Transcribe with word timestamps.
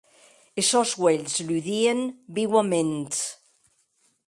Es 0.61 0.69
sòns 0.71 0.93
uelhs 1.01 1.35
ludien 1.47 1.99
viuaments. 2.37 3.19